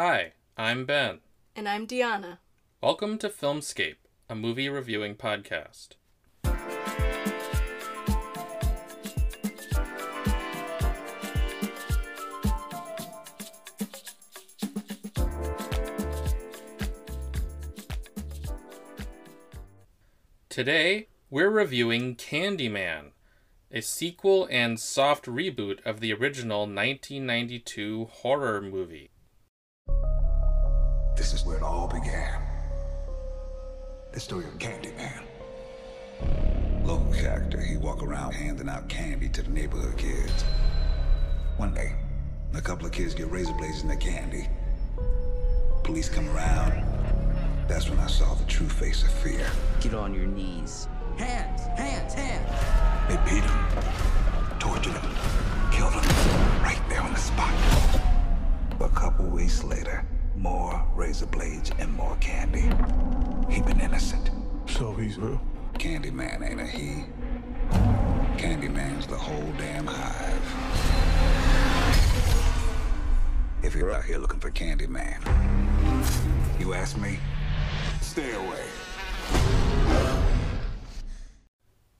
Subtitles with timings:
[0.00, 1.18] Hi, I'm Ben.
[1.56, 2.38] And I'm Deanna.
[2.80, 3.96] Welcome to Filmscape,
[4.30, 5.96] a movie reviewing podcast.
[20.48, 23.06] Today, we're reviewing Candyman,
[23.72, 29.10] a sequel and soft reboot of the original 1992 horror movie.
[31.28, 32.40] This is where it all began.
[34.12, 35.24] The story of Candyman.
[36.86, 40.42] Local character, he walk around handing out candy to the neighborhood kids.
[41.58, 41.92] One day,
[42.54, 44.48] a couple of kids get razor blades in their candy.
[45.84, 46.82] Police come around.
[47.68, 49.50] That's when I saw the true face of fear.
[49.82, 50.88] Get on your knees.
[51.18, 52.48] Hands, hands, hands.
[53.06, 55.10] They beat him, tortured him,
[55.72, 57.52] killed him right there on the spot.
[58.80, 60.06] A couple weeks later,
[60.38, 62.70] more razor blades and more candy.
[63.52, 64.30] He been innocent.
[64.66, 65.40] So he's real.
[65.74, 67.04] Candyman ain't a he.
[68.36, 70.68] Candyman's the whole damn hive.
[73.62, 75.18] If you're out here looking for Candyman,
[76.60, 77.18] you ask me,
[78.00, 78.64] stay away.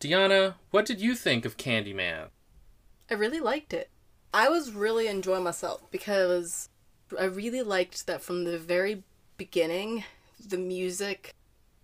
[0.00, 2.28] Diana, what did you think of Candyman?
[3.10, 3.90] I really liked it.
[4.32, 6.68] I was really enjoying myself because
[7.18, 9.04] I really liked that from the very
[9.36, 10.04] beginning,
[10.44, 11.34] the music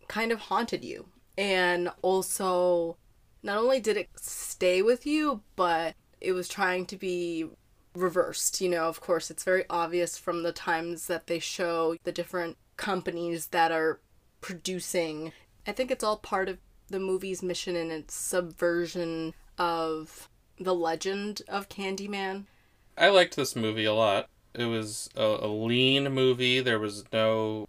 [0.08, 1.06] kind of haunted you.
[1.36, 2.96] And also,
[3.42, 7.46] not only did it stay with you, but it was trying to be
[7.94, 8.60] reversed.
[8.60, 12.56] You know, of course, it's very obvious from the times that they show the different
[12.76, 14.00] companies that are
[14.40, 15.32] producing.
[15.66, 20.28] I think it's all part of the movie's mission and its subversion of
[20.58, 22.44] the legend of Candyman.
[22.96, 24.28] I liked this movie a lot.
[24.54, 26.60] It was a, a lean movie.
[26.60, 27.68] There was no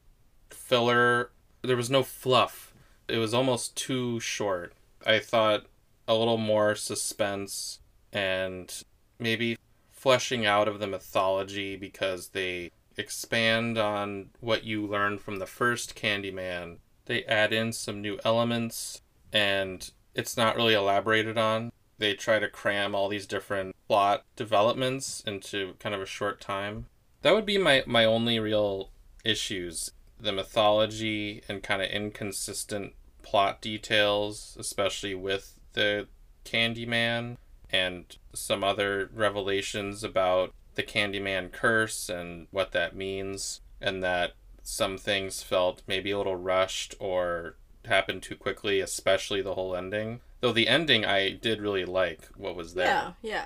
[0.50, 1.31] filler.
[1.61, 2.73] There was no fluff.
[3.08, 4.73] It was almost too short.
[5.06, 5.66] I thought
[6.08, 7.79] a little more suspense
[8.13, 8.84] and
[9.19, 9.57] maybe
[9.91, 15.96] fleshing out of the mythology because they expand on what you learned from the first
[15.96, 16.78] Candyman.
[17.06, 19.02] They add in some new elements
[19.34, 21.72] and it's not really elaborated on.
[21.97, 26.88] They try to cram all these different plot developments into kind of a short time.
[27.22, 28.90] That would be my, my only real
[29.23, 29.91] issues.
[30.19, 36.07] The mythology and kind of inconsistent plot details, especially with the
[36.46, 37.38] Candyman
[37.72, 44.97] and some other revelations about the Candyman curse and what that means, and that some
[44.97, 50.22] things felt maybe a little rushed or happened too quickly, especially the whole ending.
[50.41, 52.85] Though the ending I did really like what was there.
[52.85, 53.46] Yeah, yeah.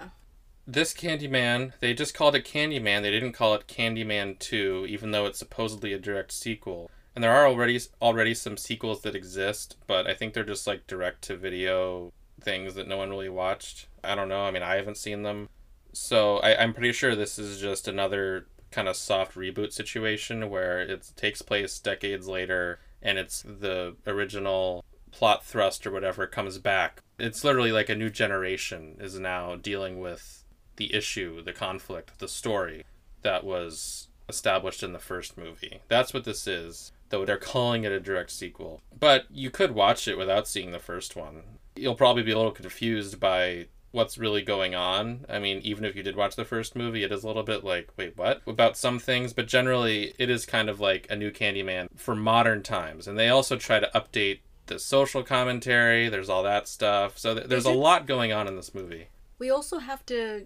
[0.72, 3.02] This Candyman, they just called it Candyman.
[3.02, 6.92] They didn't call it Candyman 2, even though it's supposedly a direct sequel.
[7.16, 10.86] And there are already already some sequels that exist, but I think they're just like
[10.86, 13.88] direct to video things that no one really watched.
[14.04, 14.44] I don't know.
[14.44, 15.50] I mean, I haven't seen them.
[15.92, 20.82] So I, I'm pretty sure this is just another kind of soft reboot situation where
[20.82, 27.02] it takes place decades later and it's the original plot thrust or whatever comes back.
[27.18, 30.39] It's literally like a new generation is now dealing with
[30.80, 32.86] the issue, the conflict, the story
[33.22, 35.82] that was established in the first movie.
[35.90, 38.82] That's what this is, though they're calling it a direct sequel.
[38.98, 41.44] But you could watch it without seeing the first one.
[41.76, 45.26] You'll probably be a little confused by what's really going on.
[45.28, 47.64] I mean, even if you did watch the first movie, it is a little bit
[47.64, 48.42] like, wait, what?
[48.48, 52.64] About some things, but generally, it is kind of like a new Candyman for modern
[52.64, 53.08] times.
[53.08, 57.18] And they also try to update the social commentary, there's all that stuff.
[57.18, 59.08] So th- there's a lot going on in this movie.
[59.40, 60.46] We also have to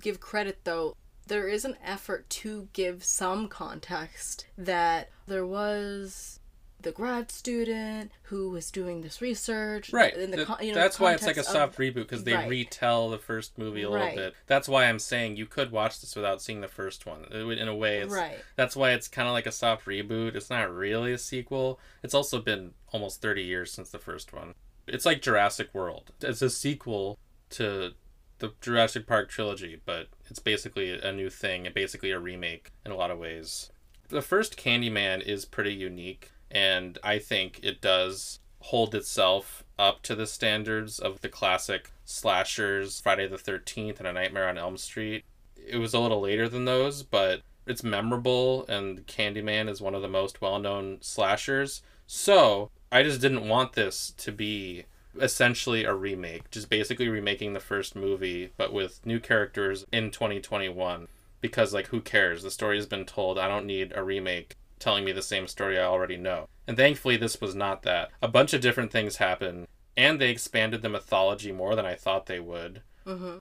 [0.00, 0.96] give credit, though.
[1.26, 6.38] There is an effort to give some context that there was
[6.80, 9.90] the grad student who was doing this research.
[9.90, 10.14] Right.
[10.14, 12.46] In the, you know, That's why it's like a soft of- reboot because they Right.
[12.46, 14.14] retell the first movie a little Right.
[14.16, 14.34] bit.
[14.46, 17.24] That's why I'm saying you could watch this without seeing the first one.
[17.32, 18.36] In a way, it's, Right.
[18.56, 20.34] that's why it's kind of like a soft reboot.
[20.34, 21.80] It's not really a sequel.
[22.02, 24.54] It's also been almost 30 years since the first one.
[24.86, 26.12] It's like Jurassic World.
[26.20, 27.18] It's a sequel
[27.50, 27.94] to
[28.38, 32.92] the Jurassic Park trilogy, but it's basically a new thing and basically a remake in
[32.92, 33.70] a lot of ways.
[34.08, 40.14] The first Candyman is pretty unique, and I think it does hold itself up to
[40.14, 45.24] the standards of the classic slashers, Friday the 13th and A Nightmare on Elm Street.
[45.56, 50.02] It was a little later than those, but it's memorable, and Candyman is one of
[50.02, 51.82] the most well known slashers.
[52.06, 54.84] So, I just didn't want this to be
[55.20, 61.08] essentially a remake, just basically remaking the first movie, but with new characters in 2021.
[61.40, 62.42] because like who cares?
[62.42, 63.38] The story has been told.
[63.38, 66.48] I don't need a remake telling me the same story I already know.
[66.66, 68.10] And thankfully this was not that.
[68.22, 72.24] A bunch of different things happen and they expanded the mythology more than I thought
[72.26, 72.80] they would.
[73.06, 73.36] Mm-hmm.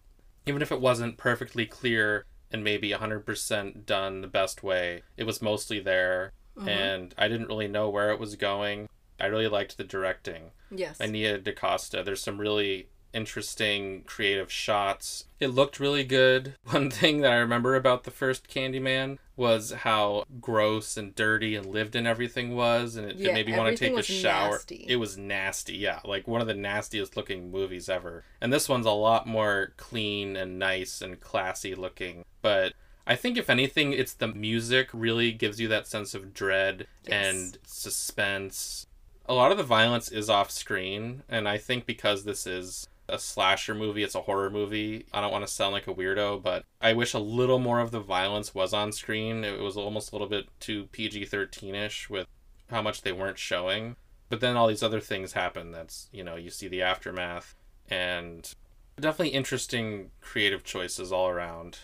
[0.46, 5.42] Even if it wasn't perfectly clear and maybe 100% done the best way, it was
[5.42, 6.34] mostly there
[6.68, 8.90] and I didn't really know where it was going.
[9.24, 10.52] I really liked the directing.
[10.70, 11.00] Yes.
[11.00, 12.04] Nia DaCosta.
[12.04, 15.26] There's some really interesting creative shots.
[15.40, 16.56] It looked really good.
[16.66, 21.66] One thing that I remember about the first Candyman was how gross and dirty and
[21.68, 24.52] lived in everything was, and it, Yeah, it made me want to take a shower.
[24.54, 24.86] nasty.
[24.88, 28.24] It was nasty, yeah, like one of the nastiest looking movies ever.
[28.42, 32.74] And this one's a lot more clean and nice and classy looking, but.
[33.06, 37.36] I think if anything, it's the music really gives you that sense of dread Yes.
[37.36, 38.88] and suspense
[39.26, 43.20] a lot of the violence is off screen and i think because this is a
[43.20, 46.64] slasher movie it's a horror movie i don't want to sound like a weirdo but
[46.82, 50.16] i wish a little more of the violence was on screen it was almost a
[50.16, 52.28] little bit too pg-13ish with
[52.70, 53.96] how much they weren't showing
[54.30, 57.56] but then all these other things happen that's you know you see the aftermath
[57.90, 58.54] and
[59.00, 61.80] definitely interesting creative choices all around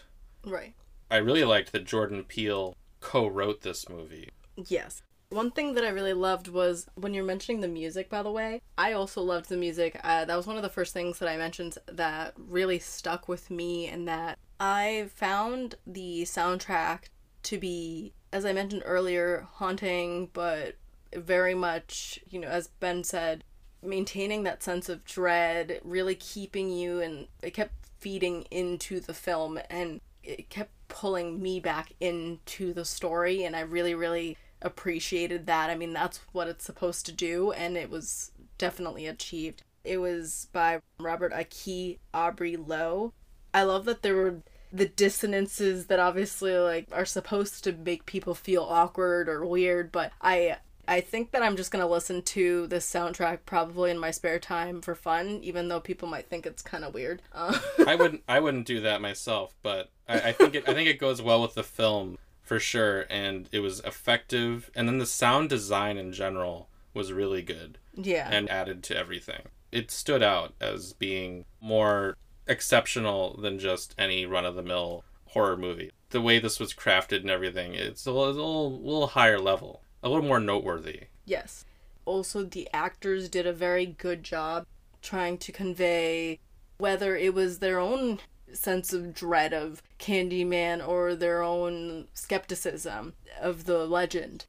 [0.45, 0.74] right.
[1.12, 4.30] i really liked that jordan peele co-wrote this movie
[4.68, 5.01] Yes.
[5.31, 8.64] One thing that I really loved was when you're mentioning the music, by the way,
[8.80, 10.00] I also loved the music.
[10.04, 13.52] Uh, that was one of the first things that I mentioned that really stuck with
[13.52, 17.10] me, and that I found the soundtrack
[17.44, 20.78] to be, as I mentioned earlier, haunting, but
[21.16, 23.44] very much, you know, as Ben said,
[23.84, 29.60] maintaining that sense of dread, really keeping you, and it kept feeding into the film,
[29.70, 35.69] and it kept pulling me back into the story, and I really, really appreciated that.
[35.69, 39.63] I mean, that's what it's supposed to do, and it was definitely achieved.
[39.83, 43.13] It was by Robert Aiki Aubrey Lowe.
[43.53, 44.41] I love that there were
[44.71, 50.11] the dissonances that obviously like are supposed to make people feel awkward or weird, but
[50.21, 50.57] I
[50.88, 54.81] I think that I'm just gonna listen to this soundtrack probably in my spare time
[54.81, 57.21] for fun, even though people might think it's kind of weird.
[57.33, 57.57] Uh,
[57.88, 61.00] I wouldn't I wouldn't do that myself, but I, I think it I think it
[61.00, 62.17] goes well with the film
[62.50, 64.72] for sure, and it was effective.
[64.74, 69.44] And then the sound design in general was really good yeah, and added to everything.
[69.72, 72.18] It stood out as being more
[72.48, 75.92] exceptional than just any run of the mill horror movie.
[76.10, 79.84] The way this was crafted and everything, it's a little, a little, little higher level,
[80.02, 81.02] a little more noteworthy.
[81.25, 81.66] Yes.
[82.06, 84.66] Also, the actors did a very good job
[85.04, 86.40] trying to convey
[86.80, 88.18] whether it was their own
[88.54, 94.46] sense of dread of Candyman or their own skepticism of the legend.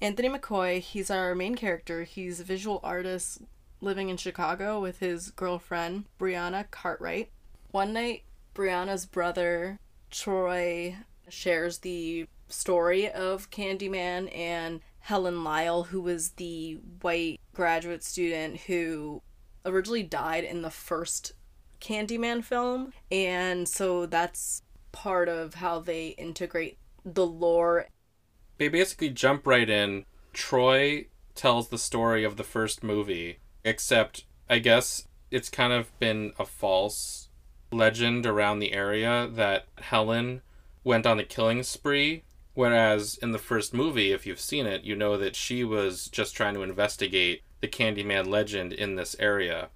[0.00, 2.04] Anthony McCoy, he's our main character.
[2.04, 3.42] He's a visual artist
[3.80, 7.30] living in Chicago with his girlfriend, Brianna Cartwright.
[7.70, 8.22] One night,
[8.54, 9.78] Brianna's brother,
[10.10, 10.96] Troy,
[11.28, 19.22] shares the story of Candyman and Helen Lyle, who was the white graduate student who
[19.64, 21.32] originally died in the first
[21.80, 22.92] Candyman film.
[23.10, 24.62] And so that's
[24.92, 27.86] part of how they integrate the lore.
[28.58, 30.04] They basically jump right in.
[30.32, 36.32] Troy tells the story of the first movie, except I guess it's kind of been
[36.38, 37.28] a false
[37.72, 40.42] legend around the area that Helen
[40.84, 42.24] went on a killing spree.
[42.54, 46.34] Whereas in the first movie, if you've seen it, you know that she was just
[46.34, 49.68] trying to investigate the Candyman legend in this area.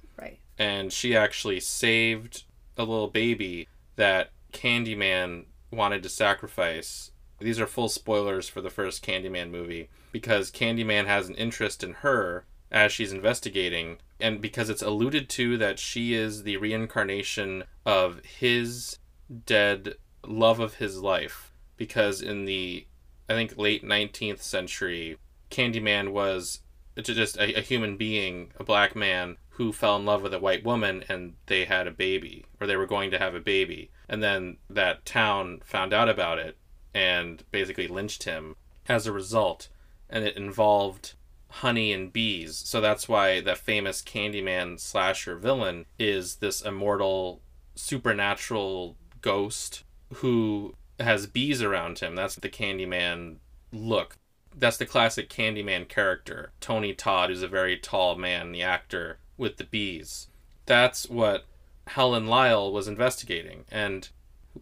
[0.59, 2.45] And she actually saved
[2.77, 7.11] a little baby that Candyman wanted to sacrifice.
[7.41, 11.95] These are full spoilers for the first Candyman movie because Candyman has an interest in
[11.95, 18.21] her as she's investigating, and because it's alluded to that she is the reincarnation of
[18.25, 18.99] his
[19.47, 19.95] dead
[20.27, 21.53] love of his life.
[21.77, 22.87] Because in the,
[23.29, 25.19] I think, late 19th century,
[25.51, 26.61] Candyman was
[27.01, 30.65] just a, a human being, a black man, who fell in love with a white
[30.65, 33.91] woman and they had a baby, or they were going to have a baby.
[34.09, 36.57] And then that town found out about it
[36.93, 38.57] and basically lynched him
[38.89, 39.69] as a result.
[40.11, 41.15] And it involved
[41.49, 42.57] honey and bees.
[42.57, 47.41] So that's why the famous Candyman slasher villain is this immortal,
[47.77, 49.85] supernatural ghost
[50.15, 52.17] who has bees around him.
[52.17, 53.37] That's the Candyman
[53.73, 54.17] look.
[54.57, 56.53] That's the classic Candyman character.
[56.61, 60.29] Tony Todd, who's a very tall man, the actor with the bees.
[60.67, 61.45] That's what
[61.87, 63.65] Helen Lyle was investigating.
[63.71, 64.09] And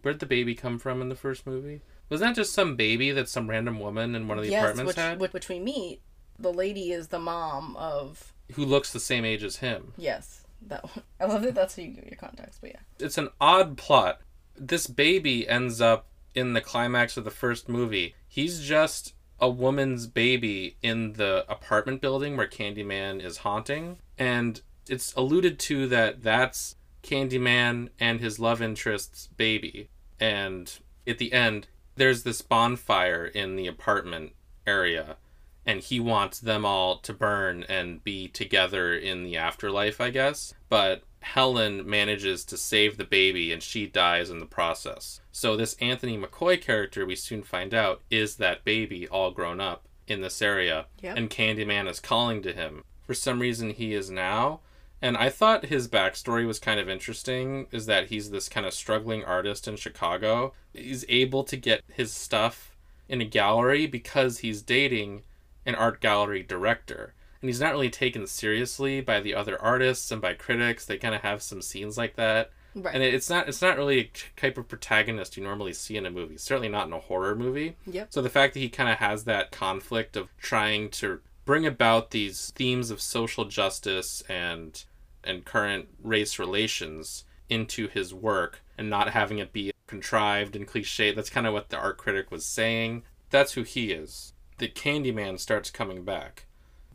[0.01, 1.81] where'd the baby come from in the first movie?
[2.09, 4.87] Was that just some baby that some random woman in one of the yes, apartments
[4.89, 5.19] which, had?
[5.19, 6.01] which which we meet.
[6.37, 9.93] The lady is the mom of Who looks the same age as him.
[9.97, 10.41] yes.
[10.67, 11.03] That one.
[11.19, 11.55] I love that.
[11.55, 12.59] That's how you give your context.
[12.61, 12.79] But yeah.
[12.99, 14.21] It's an odd plot.
[14.55, 19.13] This baby ends up in the climax of the first movie, he's just
[19.43, 23.97] a woman's baby in the apartment building where Candyman is haunting.
[24.17, 29.89] And it's alluded to that that's Candyman and his love interest's baby.
[30.17, 30.71] And
[31.05, 34.31] at the end, there's this bonfire in the apartment
[34.65, 35.17] area.
[35.65, 40.53] And he wants them all to burn and be together in the afterlife, I guess.
[40.69, 45.21] But Helen manages to save the baby and she dies in the process.
[45.31, 49.87] So, this Anthony McCoy character, we soon find out, is that baby all grown up
[50.07, 50.85] in this area.
[51.01, 51.17] Yep.
[51.17, 52.83] And Candyman is calling to him.
[53.01, 54.59] For some reason, he is now.
[55.01, 58.73] And I thought his backstory was kind of interesting is that he's this kind of
[58.73, 60.53] struggling artist in Chicago.
[60.73, 62.75] He's able to get his stuff
[63.09, 65.23] in a gallery because he's dating
[65.65, 67.13] an art gallery director
[67.43, 70.85] and he's not really taken seriously by the other artists and by critics.
[70.85, 72.95] They kind of have some scenes like that, Right.
[72.95, 76.09] and it's not it's not really a type of protagonist you normally see in a
[76.09, 76.37] movie.
[76.37, 77.75] Certainly not in a horror movie.
[77.85, 78.13] Yep.
[78.13, 82.11] So the fact that he kind of has that conflict of trying to bring about
[82.11, 84.81] these themes of social justice and
[85.25, 91.11] and current race relations into his work and not having it be contrived and cliche.
[91.13, 93.03] That's kind of what the art critic was saying.
[93.29, 94.31] That's who he is.
[94.59, 96.45] The Candyman starts coming back.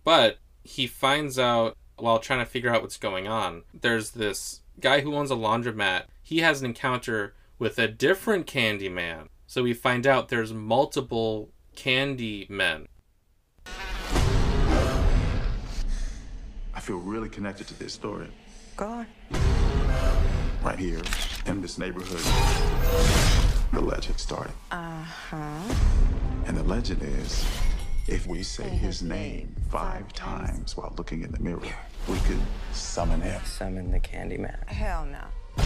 [0.09, 3.65] But he finds out while trying to figure out what's going on.
[3.79, 6.05] There's this guy who owns a laundromat.
[6.23, 9.29] He has an encounter with a different Candyman.
[9.47, 12.89] So we find out there's multiple candy men.
[16.73, 18.29] I feel really connected to this story.
[18.79, 19.07] Go on.
[20.63, 21.03] Right here,
[21.45, 22.25] in this neighborhood,
[23.75, 24.55] the legend started.
[24.71, 25.75] Uh huh.
[26.47, 27.45] And the legend is
[28.09, 31.61] if we say his name five times while looking in the mirror,
[32.09, 32.41] we could
[32.73, 33.41] summon him.
[33.45, 34.67] Summon the Candyman.
[34.67, 35.63] Hell no.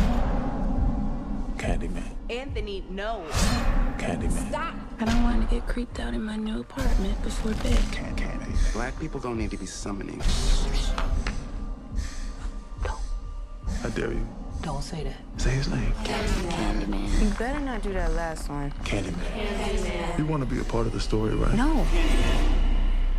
[1.56, 2.10] Candyman.
[2.28, 3.24] Anthony, no.
[3.98, 4.48] Candyman.
[4.48, 4.74] Stop.
[4.98, 7.78] I don't want to get creeped out in my new apartment before bed.
[7.92, 8.72] Can Candyman.
[8.72, 10.20] Black people don't need to be summoning.
[12.84, 12.96] No.
[13.84, 14.41] I dare you.
[14.62, 15.16] Don't say that.
[15.40, 15.92] Say his name.
[16.04, 17.20] Candyman.
[17.22, 18.72] You better not do that last one.
[18.84, 20.18] Candyman.
[20.18, 21.54] You want to be a part of the story, right?
[21.54, 21.84] No.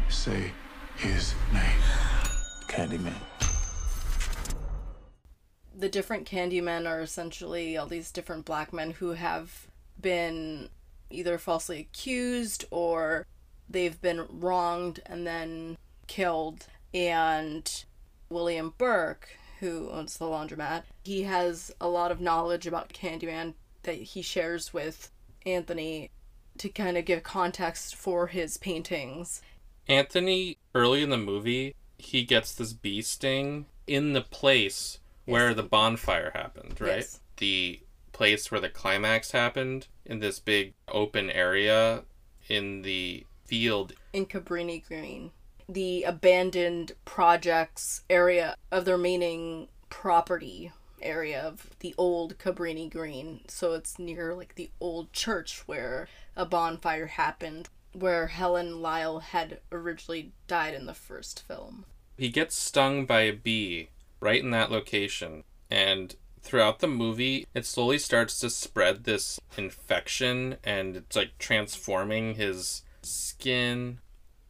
[0.10, 0.52] Say
[0.98, 1.64] his name.
[2.68, 3.14] Candyman.
[5.76, 9.68] the different Candymen are essentially all these different black men who have
[10.00, 10.70] been
[11.10, 13.28] either falsely accused or
[13.70, 16.68] they've been wronged and then killed.
[16.94, 17.70] And
[18.30, 23.54] William Burke, who owns the laundromat, he has a lot of knowledge about Candyman
[23.84, 25.10] that he shares with
[25.46, 26.12] Anthony
[26.58, 29.42] to kind of give context for his paintings.
[29.88, 35.64] Anthony, early in the movie, he gets this bee sting in the place where the
[35.64, 36.98] bonfire happened, right?
[36.98, 37.22] Yes.
[37.38, 37.80] The
[38.12, 42.04] place where the climax happened in this big open area
[42.50, 43.94] in the field.
[44.12, 45.32] in Cabrini Green,
[45.68, 53.42] the abandoned projects area of the remaining property area of the old Cabrini Green.
[53.48, 59.60] So it's near like the old church where a bonfire happened, where Helen Lyle had
[59.72, 61.86] originally died in the first film.
[62.18, 63.90] He gets stung by a bee
[64.20, 65.44] right in that location.
[65.70, 72.36] And throughout the movie, it slowly starts to spread this infection and it's like transforming
[72.36, 74.00] his skin.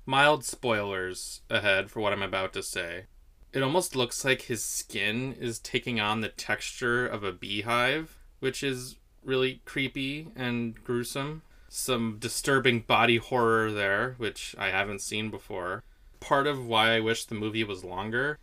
[0.05, 3.05] Mild spoilers ahead for what I'm about to say.
[3.53, 8.63] It almost looks like his skin is taking on the texture of a beehive, which
[8.63, 11.43] is really creepy and gruesome.
[11.69, 15.83] Some disturbing body horror there, which I haven't seen before.
[16.19, 18.39] Part of why I wish the movie was longer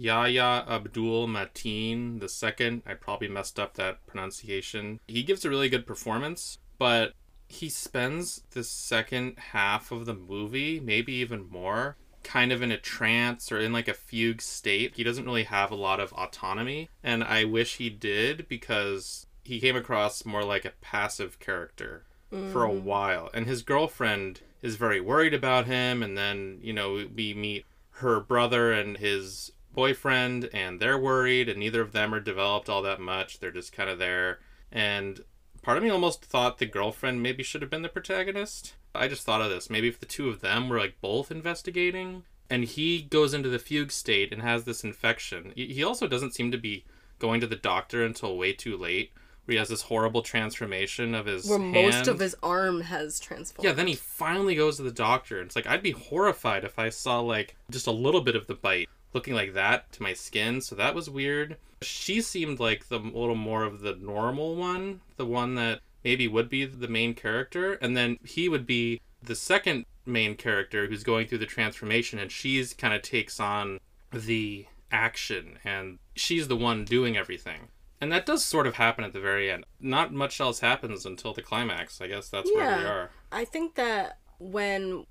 [0.00, 2.82] Yahya Abdul Mateen second.
[2.86, 4.98] I probably messed up that pronunciation.
[5.06, 7.12] He gives a really good performance, but
[7.50, 12.78] he spends the second half of the movie, maybe even more, kind of in a
[12.78, 14.94] trance or in like a fugue state.
[14.94, 19.60] He doesn't really have a lot of autonomy, and I wish he did because he
[19.60, 22.82] came across more like a passive character for a mm.
[22.82, 23.28] while.
[23.34, 28.20] And his girlfriend is very worried about him, and then, you know, we meet her
[28.20, 32.98] brother and his boyfriend and they're worried and neither of them are developed all that
[32.98, 34.40] much they're just kind of there
[34.72, 35.20] and
[35.62, 39.24] part of me almost thought the girlfriend maybe should have been the protagonist i just
[39.24, 43.02] thought of this maybe if the two of them were like both investigating and he
[43.02, 46.84] goes into the fugue state and has this infection he also doesn't seem to be
[47.18, 49.12] going to the doctor until way too late
[49.44, 53.64] where he has this horrible transformation of his Where most of his arm has transformed.
[53.64, 55.38] Yeah, then he finally goes to the doctor.
[55.40, 58.46] and It's like I'd be horrified if I saw like just a little bit of
[58.46, 60.60] the bite looking like that to my skin.
[60.60, 61.56] So that was weird.
[61.82, 66.48] She seemed like the little more of the normal one, the one that maybe would
[66.48, 71.26] be the main character, and then he would be the second main character who's going
[71.26, 73.80] through the transformation, and she's kind of takes on
[74.12, 77.68] the action, and she's the one doing everything.
[78.00, 79.64] And that does sort of happen at the very end.
[79.78, 82.00] Not much else happens until the climax.
[82.00, 83.10] I guess that's where we are.
[83.30, 85.06] I think that when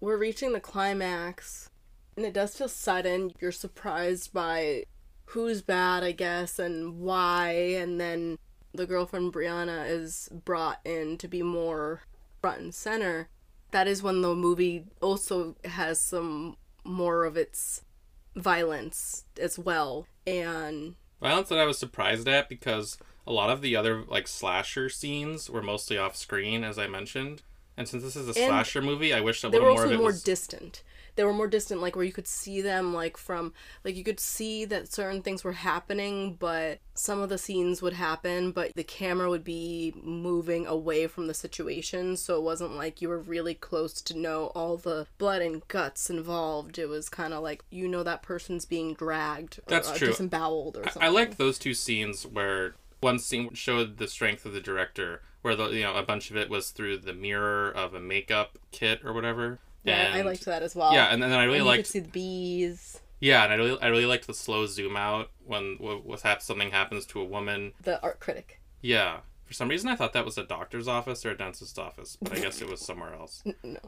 [0.00, 1.70] we're reaching the climax,
[2.14, 4.84] and it does feel sudden, you're surprised by
[5.26, 8.38] who's bad, I guess, and why, and then
[8.72, 12.02] the girlfriend Brianna is brought in to be more
[12.40, 13.28] front and center.
[13.70, 17.82] That is when the movie also has some more of its
[18.34, 20.06] violence as well.
[20.26, 24.88] And Violence that I was surprised at because a lot of the other like slasher
[24.88, 27.42] scenes were mostly off screen, as I mentioned.
[27.76, 29.96] And since this is a slasher movie, I wish a little were more of it
[29.96, 30.22] more was.
[30.22, 30.82] distant.
[31.16, 33.52] They were more distant, like where you could see them, like from,
[33.84, 37.94] like you could see that certain things were happening, but some of the scenes would
[37.94, 43.02] happen, but the camera would be moving away from the situation, so it wasn't like
[43.02, 46.78] you were really close to know all the blood and guts involved.
[46.78, 50.08] It was kind of like you know that person's being dragged, or, uh, true.
[50.08, 51.02] disemboweled, or something.
[51.02, 55.54] I liked those two scenes where one scene showed the strength of the director, where
[55.54, 59.00] the you know a bunch of it was through the mirror of a makeup kit
[59.04, 59.58] or whatever.
[59.86, 60.92] Yeah, I liked that as well.
[60.92, 63.56] Yeah, and then I really and you liked could see the bees, yeah, and I
[63.56, 67.20] really I really liked the slow zoom out when what was hap- something happens to
[67.20, 67.72] a woman.
[67.82, 68.60] the art critic.
[68.82, 72.16] Yeah, for some reason I thought that was a doctor's office or a dentist's office,
[72.20, 73.42] but I guess it was somewhere else.
[73.62, 73.78] No.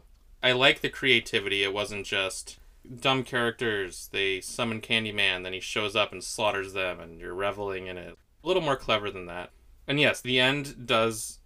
[0.42, 1.64] I like the creativity.
[1.64, 2.58] It wasn't just
[3.00, 4.08] dumb characters.
[4.12, 8.16] They summon Candyman, then he shows up and slaughters them, and you're reveling in it.
[8.42, 9.50] A little more clever than that.
[9.86, 11.38] And yes, the end does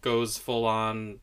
[0.00, 1.20] goes full on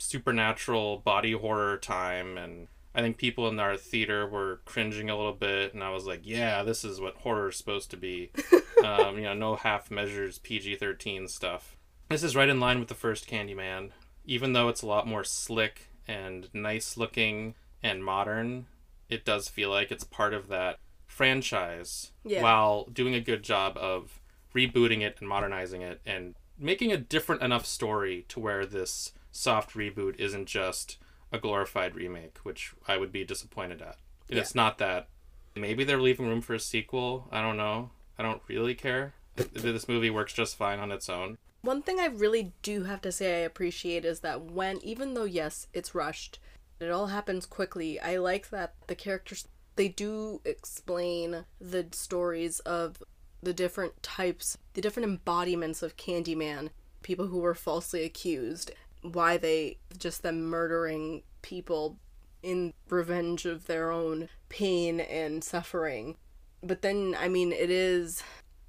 [0.00, 5.32] supernatural body horror time, and I think people in our theater were cringing a little
[5.32, 8.30] bit, and I was like, yeah, this is what horror is supposed to be.
[8.84, 11.76] um, you know, no half measures, PG 13 stuff.
[12.08, 13.90] This is right in line with the first Candyman,
[14.24, 18.66] even though it's a lot more slick and nice looking and modern.
[19.08, 22.42] It does feel like it's part of that franchise Yeah.
[22.42, 24.20] while doing a good job of
[24.54, 29.74] rebooting it and modernizing it and making a different enough story to where this soft
[29.74, 30.98] reboot isn't just
[31.32, 33.96] a glorified remake, which I would be disappointed at.
[34.28, 35.08] And It's not that.
[35.54, 37.28] Maybe they're leaving room for a sequel.
[37.30, 37.90] I don't know.
[38.18, 39.14] I don't really care.
[39.36, 41.38] This movie works just fine on its own.
[41.62, 45.24] One thing I really do have to say I appreciate is that when, even though
[45.24, 46.38] yes, it's rushed,
[46.78, 48.00] it all happens quickly.
[48.00, 53.02] I like that the characters they do explain the stories of
[53.42, 56.70] the different types, the different embodiments of Candyman,
[57.02, 61.98] people who were falsely accused, why they just them murdering people
[62.42, 66.16] in revenge of their own pain and suffering.
[66.62, 68.22] But then, I mean, it is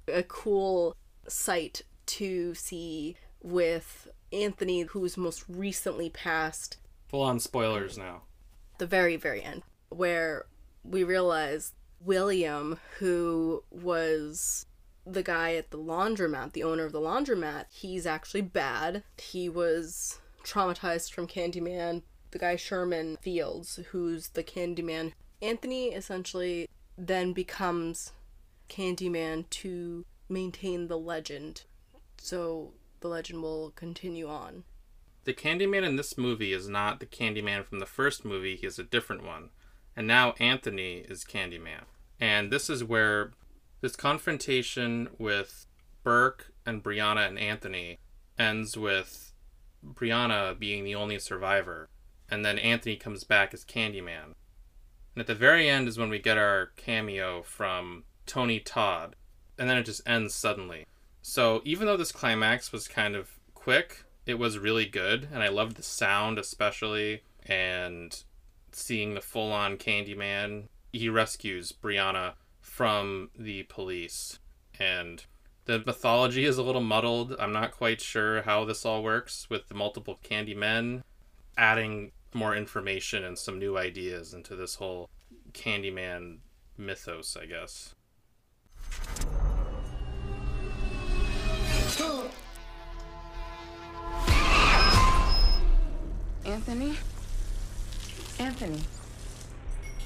[0.08, 0.96] a cool
[1.28, 8.22] sight to see with Anthony, who's most recently passed, Full on spoilers now.
[8.78, 10.46] the very, very end, where
[10.84, 14.66] we realize William, who was
[15.06, 19.02] the guy at the laundromat, the owner of the laundromat, he's actually bad.
[19.18, 22.02] He was traumatized from Candyman.
[22.30, 25.12] The guy Sherman Fields, who's the Candyman.
[25.40, 28.12] Anthony essentially then becomes
[28.68, 31.64] Candyman to maintain the legend.
[32.16, 34.64] So the legend will continue on.
[35.24, 38.78] The Candyman in this movie is not the Candyman from the first movie, he is
[38.78, 39.50] a different one.
[39.94, 41.84] And now Anthony is Candyman.
[42.18, 43.32] And this is where
[43.80, 45.66] this confrontation with
[46.02, 47.98] Burke and Brianna and Anthony
[48.38, 49.31] ends with
[49.84, 51.88] Brianna being the only survivor.
[52.30, 54.34] And then Anthony comes back as Candyman.
[55.14, 59.16] And at the very end is when we get our cameo from Tony Todd.
[59.58, 60.86] And then it just ends suddenly.
[61.20, 65.28] So even though this climax was kind of quick, it was really good.
[65.32, 67.22] And I loved the sound, especially.
[67.44, 68.22] And
[68.72, 70.68] seeing the full on Candyman.
[70.92, 74.38] He rescues Brianna from the police.
[74.78, 75.24] And
[75.64, 77.36] the mythology is a little muddled.
[77.38, 81.04] I'm not quite sure how this all works with the multiple candy men.
[81.56, 85.08] Adding more information and some new ideas into this whole
[85.52, 86.38] Candyman
[86.76, 87.94] mythos, I guess.
[96.44, 96.96] Anthony?
[98.38, 98.80] Anthony?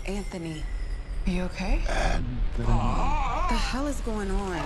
[0.05, 0.63] Anthony?
[1.27, 1.79] Are you okay?
[2.59, 4.63] What the hell is going on?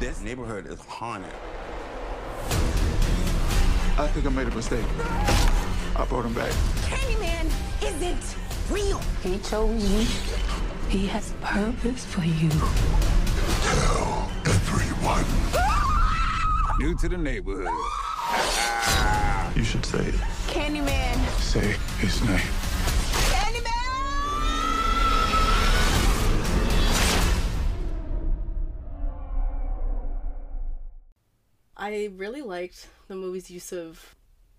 [0.00, 1.32] This neighborhood is haunted.
[3.98, 4.84] I think I made a mistake.
[5.96, 6.52] I brought him back.
[6.82, 7.50] Candyman
[7.82, 8.36] isn't
[8.70, 9.00] real.
[9.22, 10.06] He chose you.
[10.90, 12.50] He has purpose for you.
[13.62, 15.24] Tell everyone.
[16.80, 17.72] New to the neighborhood.
[19.56, 20.14] You should say it.
[20.48, 21.16] Candyman.
[21.40, 22.71] Say his name.
[31.82, 34.14] I really liked the movie's use of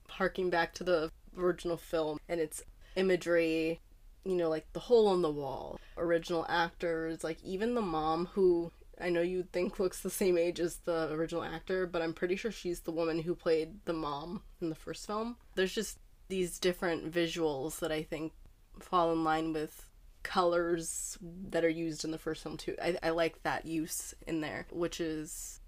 [0.09, 2.62] harking back to the original film and its
[2.97, 3.79] imagery,
[4.25, 8.73] you know, like the hole in the wall, original actors, like even the mom who
[8.99, 12.36] I know you'd think looks the same age as the original actor, but I'm pretty
[12.36, 15.38] sure she's the woman who played the mom in the first film.
[15.55, 18.33] There's just these different visuals that I think
[18.81, 19.88] fall in line with
[20.23, 22.75] colors that are used in the first film too.
[22.83, 25.62] I, I like that use in there, which is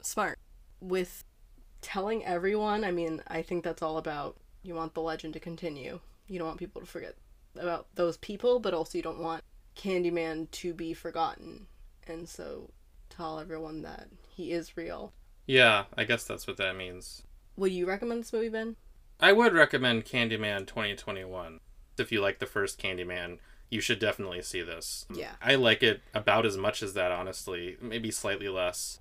[0.00, 0.38] smart.
[0.80, 1.24] With
[1.80, 6.00] telling everyone, I mean, I think that's all about you want the legend to continue.
[6.28, 7.14] You don't want people to forget
[7.58, 9.42] about those people, but also you don't want
[9.76, 11.66] Candyman to be forgotten.
[12.06, 12.70] And so
[13.08, 15.12] tell everyone that he is real.
[15.46, 17.22] Yeah, I guess that's what that means.
[17.56, 18.76] Would you recommend this movie, Ben?
[19.20, 21.60] I would recommend Candyman 2021.
[21.98, 23.38] If you like the first Candyman,
[23.70, 25.06] you should definitely see this.
[25.12, 25.32] Yeah.
[25.40, 27.76] I like it about as much as that, honestly.
[27.80, 29.00] Maybe slightly less.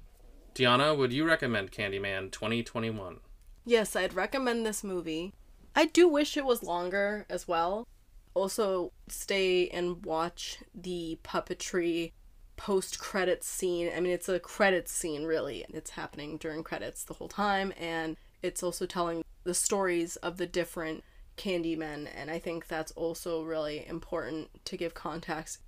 [0.56, 3.20] Diana, would you recommend Candyman 2021?
[3.66, 5.34] Yes, I'd recommend this movie.
[5.76, 7.86] I do wish it was longer as well.
[8.34, 12.14] Also, stay and watch the puppetry
[12.56, 13.92] post credits scene.
[13.94, 15.66] I mean, it's a credits scene, really.
[15.68, 20.48] It's happening during credits the whole time, and it's also telling the stories of the
[20.48, 21.04] different
[21.36, 25.60] Candymen, and I think that's also really important to give context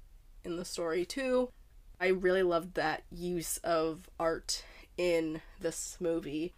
[0.46, 1.50] in the story, too.
[2.00, 4.64] I really loved that use of art
[4.98, 6.54] in this movie.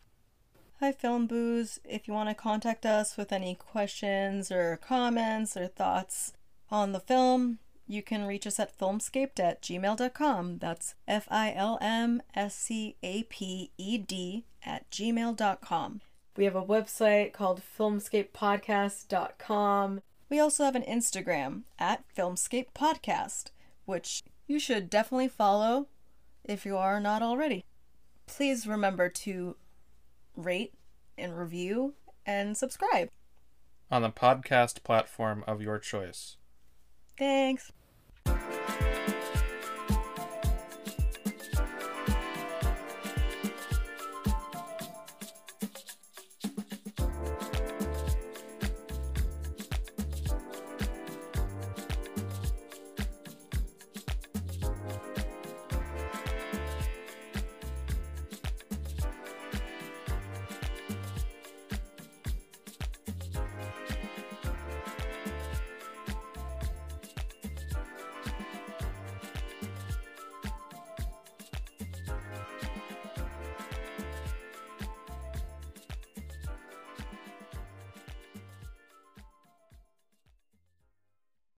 [0.79, 1.81] Hi, Film Booze.
[1.83, 6.31] If you want to contact us with any questions or comments or thoughts
[6.71, 10.59] on the film, you can reach us at filmscaped at gmail.com.
[10.59, 15.99] That's F I L M S C A P E D at gmail.com.
[16.37, 20.01] We have a website called filmscapepodcast.com.
[20.29, 23.47] We also have an Instagram at Filmscape Podcast,
[23.85, 25.87] which you should definitely follow
[26.45, 27.65] if you are not already.
[28.29, 29.55] Please remember to
[30.35, 30.73] rate
[31.17, 33.09] and review and subscribe.
[33.91, 36.37] On the podcast platform of your choice.
[37.17, 37.71] Thanks.